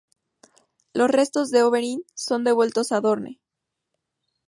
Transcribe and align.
Los 0.95 1.11
restos 1.11 1.51
de 1.51 1.61
Oberyn 1.61 2.03
son 2.15 2.43
devueltos 2.43 2.91
a 2.91 3.01
Dorne. 3.01 3.39